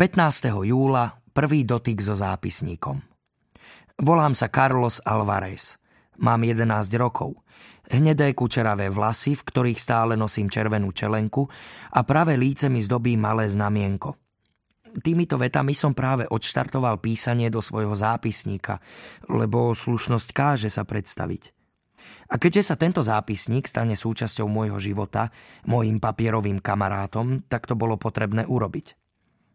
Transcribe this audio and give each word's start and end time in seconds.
15. 0.00 0.64
júla 0.64 1.12
prvý 1.36 1.60
dotyk 1.60 2.00
so 2.00 2.16
zápisníkom. 2.16 3.04
Volám 4.00 4.32
sa 4.32 4.48
Carlos 4.48 4.96
Alvarez. 5.04 5.76
Mám 6.24 6.48
11 6.48 6.88
rokov. 6.96 7.36
Hnedé 7.92 8.32
kučeravé 8.32 8.88
vlasy, 8.88 9.36
v 9.36 9.44
ktorých 9.44 9.76
stále 9.76 10.16
nosím 10.16 10.48
červenú 10.48 10.88
čelenku 10.96 11.44
a 11.92 12.00
pravé 12.08 12.40
líce 12.40 12.72
mi 12.72 12.80
zdobí 12.80 13.20
malé 13.20 13.52
znamienko. 13.52 14.16
Týmito 15.04 15.36
vetami 15.36 15.76
som 15.76 15.92
práve 15.92 16.24
odštartoval 16.32 16.96
písanie 17.04 17.52
do 17.52 17.60
svojho 17.60 17.92
zápisníka, 17.92 18.80
lebo 19.28 19.76
slušnosť 19.76 20.28
káže 20.32 20.72
sa 20.72 20.88
predstaviť. 20.88 21.52
A 22.32 22.40
keďže 22.40 22.72
sa 22.72 22.80
tento 22.80 23.04
zápisník 23.04 23.68
stane 23.68 23.92
súčasťou 23.92 24.48
môjho 24.48 24.80
života, 24.80 25.28
môjim 25.68 26.00
papierovým 26.00 26.56
kamarátom, 26.64 27.44
tak 27.52 27.68
to 27.68 27.76
bolo 27.76 28.00
potrebné 28.00 28.48
urobiť. 28.48 28.99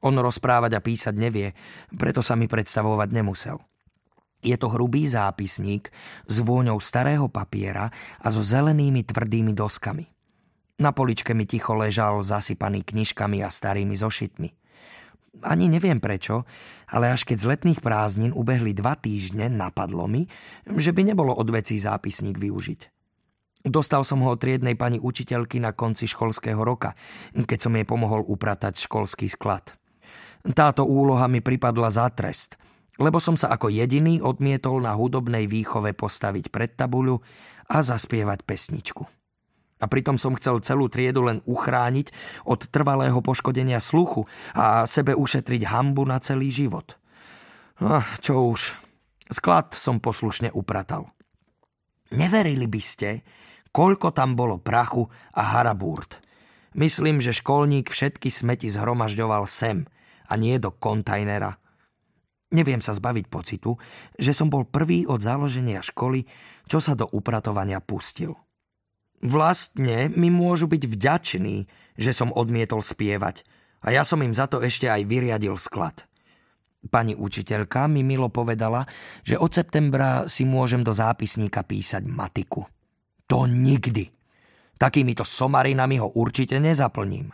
On 0.03 0.15
rozprávať 0.15 0.71
a 0.75 0.83
písať 0.83 1.15
nevie, 1.15 1.55
preto 1.95 2.19
sa 2.19 2.35
mi 2.35 2.49
predstavovať 2.49 3.09
nemusel. 3.13 3.57
Je 4.45 4.53
to 4.59 4.69
hrubý 4.69 5.09
zápisník 5.09 5.89
s 6.29 6.35
vôňou 6.43 6.77
starého 6.77 7.25
papiera 7.31 7.89
a 8.21 8.27
so 8.29 8.45
zelenými 8.45 9.01
tvrdými 9.01 9.57
doskami. 9.57 10.05
Na 10.75 10.91
poličke 10.91 11.31
mi 11.31 11.47
ticho 11.47 11.71
ležal 11.73 12.19
zasypaný 12.21 12.83
knižkami 12.83 13.41
a 13.41 13.49
starými 13.49 13.95
zošitmi. 13.95 14.49
Ani 15.43 15.67
neviem 15.67 15.99
prečo, 15.99 16.47
ale 16.87 17.11
až 17.11 17.27
keď 17.27 17.37
z 17.39 17.49
letných 17.55 17.79
prázdnin 17.83 18.31
ubehli 18.31 18.71
dva 18.71 18.95
týždne, 18.95 19.51
napadlo 19.51 20.07
mi, 20.07 20.27
že 20.63 20.95
by 20.95 21.11
nebolo 21.11 21.35
od 21.35 21.47
vecí 21.51 21.75
zápisník 21.75 22.39
využiť. 22.39 22.81
Dostal 23.65 24.05
som 24.05 24.21
ho 24.21 24.29
od 24.29 24.39
triednej 24.39 24.77
pani 24.77 25.01
učiteľky 25.01 25.57
na 25.57 25.73
konci 25.73 26.05
školského 26.05 26.61
roka, 26.61 26.93
keď 27.33 27.59
som 27.65 27.73
jej 27.73 27.83
pomohol 27.83 28.21
upratať 28.21 28.77
školský 28.77 29.25
sklad. 29.25 29.73
Táto 30.53 30.85
úloha 30.85 31.25
mi 31.25 31.41
pripadla 31.41 31.89
za 31.89 32.05
trest, 32.13 32.53
lebo 33.01 33.17
som 33.17 33.33
sa 33.33 33.49
ako 33.49 33.73
jediný 33.73 34.21
odmietol 34.21 34.77
na 34.77 34.93
hudobnej 34.93 35.49
výchove 35.49 35.97
postaviť 35.97 36.53
pred 36.53 36.69
tabuľu 36.77 37.17
a 37.65 37.81
zaspievať 37.81 38.45
pesničku. 38.45 39.03
A 39.81 39.85
pritom 39.89 40.21
som 40.21 40.37
chcel 40.37 40.61
celú 40.61 40.85
triedu 40.85 41.25
len 41.25 41.41
uchrániť 41.49 42.13
od 42.45 42.61
trvalého 42.69 43.17
poškodenia 43.25 43.81
sluchu 43.81 44.29
a 44.53 44.85
sebe 44.85 45.17
ušetriť 45.17 45.65
hambu 45.65 46.05
na 46.05 46.21
celý 46.21 46.53
život. 46.53 46.93
Ah, 47.81 48.05
čo 48.21 48.55
už, 48.55 48.77
sklad 49.33 49.73
som 49.73 49.97
poslušne 49.97 50.53
upratal. 50.53 51.09
Neverili 52.13 52.69
by 52.69 52.81
ste, 52.85 53.09
koľko 53.73 54.13
tam 54.13 54.37
bolo 54.37 54.61
prachu 54.61 55.09
a 55.35 55.57
harabúrt. 55.57 56.21
Myslím, 56.77 57.19
že 57.19 57.35
školník 57.35 57.89
všetky 57.89 58.29
smeti 58.29 58.69
zhromažďoval 58.69 59.49
sem– 59.49 59.83
a 60.29 60.33
nie 60.35 60.57
do 60.57 60.73
kontajnera. 60.73 61.57
Neviem 62.53 62.79
sa 62.79 62.93
zbaviť 62.93 63.25
pocitu, 63.27 63.75
že 64.15 64.31
som 64.31 64.47
bol 64.47 64.63
prvý 64.69 65.03
od 65.09 65.19
založenia 65.19 65.81
školy, 65.81 66.29
čo 66.69 66.77
sa 66.77 66.93
do 66.93 67.09
upratovania 67.09 67.81
pustil. 67.81 68.37
Vlastne 69.25 70.13
mi 70.13 70.29
môžu 70.29 70.69
byť 70.69 70.83
vďační, 70.85 71.57
že 71.97 72.11
som 72.13 72.29
odmietol 72.29 72.85
spievať 72.85 73.41
a 73.81 73.93
ja 73.93 74.05
som 74.05 74.21
im 74.21 74.33
za 74.33 74.45
to 74.45 74.61
ešte 74.61 74.89
aj 74.89 75.01
vyriadil 75.05 75.57
sklad. 75.57 76.05
Pani 76.85 77.17
učiteľka 77.17 77.89
mi 77.89 78.05
milo 78.05 78.29
povedala, 78.29 78.85
že 79.25 79.41
od 79.41 79.49
septembra 79.49 80.29
si 80.29 80.45
môžem 80.45 80.85
do 80.85 80.93
zápisníka 80.93 81.65
písať 81.65 82.05
matiku. 82.05 82.69
To 83.25 83.49
nikdy. 83.49 84.13
Takýmito 84.77 85.25
somarinami 85.25 85.97
ho 85.97 86.13
určite 86.13 86.61
nezaplním. 86.61 87.33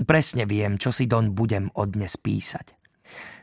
Presne 0.00 0.48
viem, 0.48 0.80
čo 0.80 0.88
si 0.88 1.04
doň 1.04 1.36
budem 1.36 1.68
od 1.76 1.92
dnes 1.92 2.16
písať. 2.16 2.72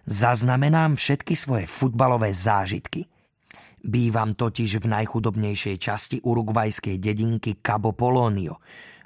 Zaznamenám 0.09 0.97
všetky 0.97 1.37
svoje 1.37 1.69
futbalové 1.69 2.33
zážitky. 2.33 3.05
Bývam 3.85 4.33
totiž 4.33 4.81
v 4.81 4.89
najchudobnejšej 4.89 5.75
časti 5.77 6.17
urugvajskej 6.25 6.97
dedinky 6.97 7.61
Cabo 7.61 7.93
Polonio, 7.93 8.57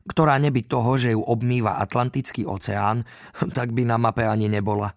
ktorá 0.07 0.39
neby 0.39 0.63
toho, 0.65 0.95
že 0.95 1.11
ju 1.11 1.19
obmýva 1.19 1.83
Atlantický 1.83 2.47
oceán, 2.47 3.03
tak 3.57 3.75
by 3.75 3.83
na 3.83 3.99
mape 3.99 4.23
ani 4.23 4.47
nebola. 4.47 4.95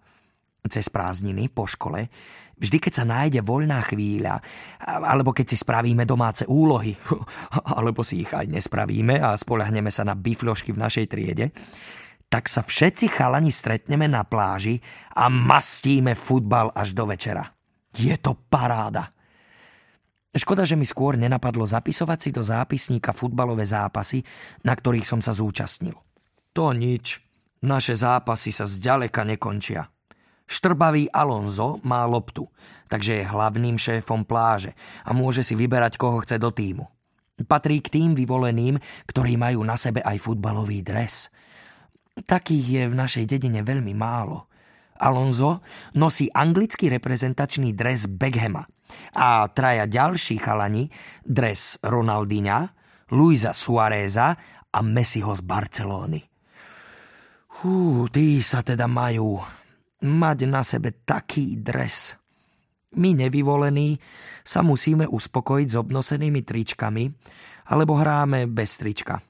Cez 0.67 0.91
prázdniny 0.91 1.47
po 1.47 1.63
škole, 1.63 2.11
vždy 2.59 2.77
keď 2.83 2.93
sa 2.99 3.05
nájde 3.07 3.39
voľná 3.39 3.79
chvíľa, 3.87 4.43
alebo 4.83 5.31
keď 5.31 5.55
si 5.55 5.57
spravíme 5.59 6.03
domáce 6.03 6.43
úlohy, 6.43 6.91
alebo 7.77 8.03
si 8.03 8.27
ich 8.27 8.31
aj 8.35 8.51
nespravíme 8.51 9.19
a 9.19 9.35
spolahneme 9.39 9.87
sa 9.91 10.03
na 10.03 10.15
bifľošky 10.15 10.75
v 10.75 10.81
našej 10.83 11.05
triede, 11.07 11.55
tak 12.27 12.51
sa 12.51 12.59
všetci 12.63 13.07
chalani 13.07 13.51
stretneme 13.51 14.07
na 14.11 14.27
pláži 14.27 14.83
a 15.15 15.31
mastíme 15.31 16.11
futbal 16.11 16.75
až 16.75 16.91
do 16.91 17.07
večera. 17.07 17.55
Je 17.95 18.13
to 18.19 18.35
paráda. 18.51 19.07
Škoda, 20.35 20.67
že 20.67 20.77
mi 20.77 20.85
skôr 20.85 21.17
nenapadlo 21.17 21.65
zapisovať 21.65 22.19
si 22.19 22.29
do 22.29 22.43
zápisníka 22.45 23.15
futbalové 23.15 23.65
zápasy, 23.65 24.21
na 24.61 24.75
ktorých 24.75 25.07
som 25.07 25.23
sa 25.23 25.33
zúčastnil. 25.33 25.97
To 26.53 26.75
nič. 26.75 27.23
Naše 27.63 27.97
zápasy 27.97 28.53
sa 28.53 28.69
zďaleka 28.69 29.25
nekončia. 29.25 29.89
Štrbavý 30.45 31.09
Alonso 31.09 31.81
má 31.83 32.05
loptu, 32.05 32.45
takže 32.87 33.23
je 33.23 33.25
hlavným 33.25 33.81
šéfom 33.81 34.23
pláže 34.23 34.77
a 35.03 35.11
môže 35.11 35.41
si 35.41 35.57
vyberať, 35.57 35.97
koho 35.97 36.21
chce 36.21 36.37
do 36.37 36.53
týmu. 36.53 36.85
Patrí 37.49 37.81
k 37.81 37.91
tým 37.97 38.13
vyvoleným, 38.13 38.77
ktorí 39.09 39.41
majú 39.41 39.65
na 39.65 39.73
sebe 39.73 40.05
aj 40.05 40.21
futbalový 40.21 40.83
dres– 40.83 41.15
Takých 42.25 42.65
je 42.65 42.83
v 42.89 42.95
našej 42.97 43.25
dedine 43.29 43.61
veľmi 43.61 43.93
málo. 43.93 44.49
Alonso 44.97 45.61
nosí 45.93 46.25
anglický 46.33 46.89
reprezentačný 46.89 47.77
dres 47.77 48.09
Beckhama 48.09 48.65
a 49.13 49.45
traja 49.53 49.85
ďalší 49.85 50.41
chalani 50.41 50.89
dres 51.21 51.77
Ronaldinha, 51.85 52.73
Luisa 53.13 53.53
Suareza 53.53 54.33
a 54.73 54.79
Messiho 54.81 55.37
z 55.37 55.41
Barcelóny. 55.45 56.21
Hú, 57.61 58.09
tí 58.09 58.41
sa 58.41 58.65
teda 58.65 58.89
majú 58.89 59.37
mať 60.01 60.37
na 60.49 60.61
sebe 60.61 60.93
taký 61.05 61.57
dres. 61.61 62.17
My 62.97 63.13
nevyvolení 63.13 63.97
sa 64.41 64.65
musíme 64.65 65.05
uspokojiť 65.05 65.67
s 65.69 65.75
obnosenými 65.77 66.41
tričkami 66.41 67.03
alebo 67.69 67.97
hráme 67.97 68.49
bez 68.49 68.81
trička. 68.81 69.21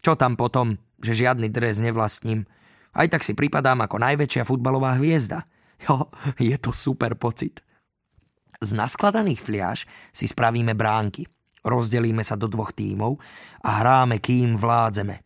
Čo 0.00 0.16
tam 0.16 0.34
potom? 0.34 0.89
Že 1.00 1.16
žiadny 1.16 1.48
dres 1.48 1.80
nevlastním. 1.80 2.44
Aj 2.92 3.06
tak 3.08 3.24
si 3.24 3.32
pripadám 3.32 3.84
ako 3.84 3.96
najväčšia 4.00 4.44
futbalová 4.44 4.96
hviezda. 5.00 5.48
Jo, 5.80 6.12
je 6.36 6.56
to 6.60 6.76
super 6.76 7.16
pocit. 7.16 7.64
Z 8.60 8.76
naskladaných 8.76 9.40
fliaž 9.40 9.78
si 10.12 10.28
spravíme 10.28 10.76
bránky. 10.76 11.24
Rozdelíme 11.64 12.20
sa 12.20 12.36
do 12.36 12.48
dvoch 12.48 12.76
tímov 12.76 13.16
a 13.64 13.80
hráme, 13.80 14.20
kým 14.20 14.60
vládzeme. 14.60 15.24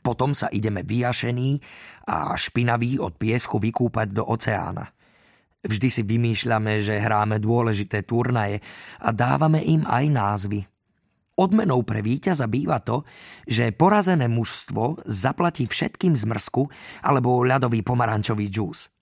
Potom 0.00 0.32
sa 0.32 0.48
ideme 0.48 0.80
vyjašení 0.80 1.60
a 2.08 2.32
špinaví 2.32 2.96
od 2.96 3.20
piesku 3.20 3.60
vykúpať 3.60 4.08
do 4.16 4.24
oceána. 4.24 4.88
Vždy 5.62 5.88
si 5.92 6.02
vymýšľame, 6.02 6.82
že 6.82 6.98
hráme 6.98 7.38
dôležité 7.38 8.02
turnaje 8.02 8.58
a 8.98 9.14
dávame 9.14 9.62
im 9.62 9.84
aj 9.86 10.04
názvy– 10.08 10.60
Odmenou 11.32 11.80
pre 11.80 12.04
víťaza 12.04 12.44
býva 12.44 12.84
to, 12.84 13.08
že 13.48 13.72
porazené 13.72 14.28
mužstvo 14.28 15.00
zaplatí 15.08 15.64
všetkým 15.64 16.12
zmrzku 16.12 16.68
alebo 17.00 17.40
ľadový 17.40 17.80
pomarančový 17.80 18.52
džús. 18.52 18.92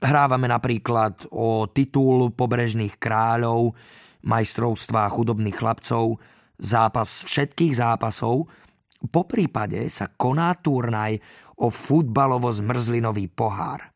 Hrávame 0.00 0.48
napríklad 0.48 1.28
o 1.28 1.68
titul 1.68 2.32
pobrežných 2.32 2.96
kráľov, 2.96 3.76
majstrovstvá 4.24 5.12
chudobných 5.12 5.58
chlapcov, 5.60 6.16
zápas 6.56 7.28
všetkých 7.28 7.76
zápasov, 7.76 8.48
po 9.12 9.22
prípade 9.28 9.92
sa 9.92 10.08
koná 10.08 10.56
turnaj 10.56 11.20
o 11.60 11.68
futbalovo-zmrzlinový 11.68 13.28
pohár. 13.28 13.92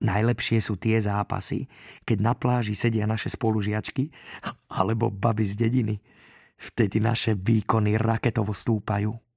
Najlepšie 0.00 0.60
sú 0.60 0.76
tie 0.76 1.00
zápasy, 1.00 1.66
keď 2.04 2.18
na 2.20 2.32
pláži 2.36 2.76
sedia 2.76 3.08
naše 3.08 3.32
spolužiačky 3.32 4.12
alebo 4.68 5.08
baby 5.08 5.48
z 5.48 5.56
dediny– 5.56 5.96
Vtedy 6.60 7.00
naše 7.00 7.32
výkony 7.32 7.96
raketovo 7.96 8.52
stúpajú. 8.52 9.29